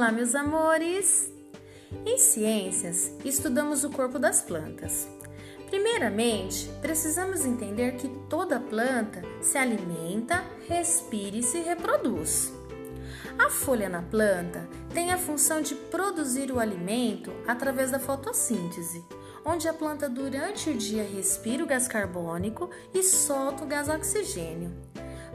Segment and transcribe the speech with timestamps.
[0.00, 1.30] Olá, meus amores!
[2.06, 5.06] Em ciências, estudamos o corpo das plantas.
[5.68, 12.50] Primeiramente, precisamos entender que toda planta se alimenta, respira e se reproduz.
[13.38, 19.04] A folha na planta tem a função de produzir o alimento através da fotossíntese,
[19.44, 24.72] onde a planta durante o dia respira o gás carbônico e solta o gás oxigênio.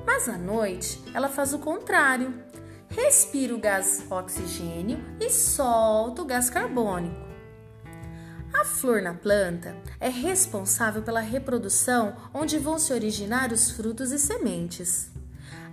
[0.08, 2.34] Mas à noite, ela faz o contrário
[2.96, 7.26] respira o gás oxigênio e solta o gás carbônico.
[8.54, 14.18] A flor na planta é responsável pela reprodução, onde vão se originar os frutos e
[14.18, 15.12] sementes.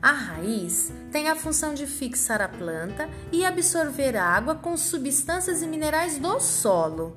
[0.03, 5.67] A raiz tem a função de fixar a planta e absorver água com substâncias e
[5.67, 7.17] minerais do solo.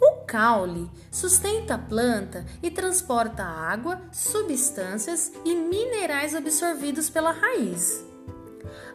[0.00, 8.11] O caule sustenta a planta e transporta água, substâncias e minerais absorvidos pela raiz.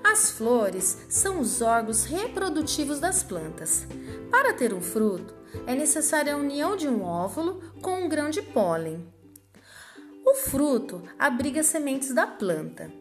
[0.04, 3.88] As flores são os órgãos reprodutivos das plantas.
[4.32, 5.34] Para ter um fruto,
[5.66, 9.06] é necessária a união de um óvulo com um grão de pólen.
[10.26, 12.92] O fruto abriga sementes da planta.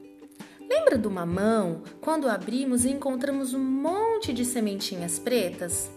[0.68, 5.90] Lembra do mamão, quando abrimos e encontramos um monte de sementinhas pretas?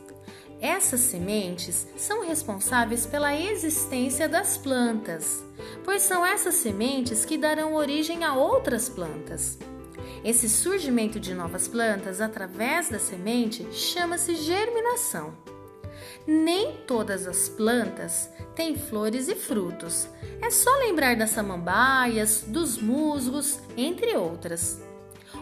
[0.61, 5.43] Essas sementes são responsáveis pela existência das plantas,
[5.85, 9.57] pois são essas sementes que darão origem a outras plantas.
[10.23, 15.33] Esse surgimento de novas plantas através da semente chama-se germinação.
[16.27, 20.07] Nem todas as plantas têm flores e frutos.
[20.41, 24.81] É só lembrar das samambaias, dos musgos, entre outras.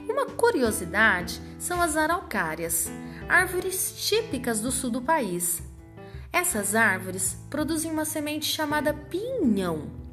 [0.07, 2.89] Uma curiosidade são as araucárias,
[3.27, 5.61] árvores típicas do sul do país.
[6.31, 10.06] Essas árvores produzem uma semente chamada pinhão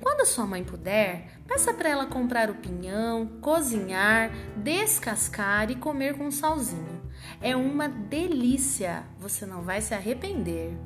[0.00, 6.16] quando a sua mãe puder, peça para ela comprar o pinhão, cozinhar, descascar e comer
[6.16, 7.02] com salzinho.
[7.40, 10.76] É uma delícia, você não vai se arrepender.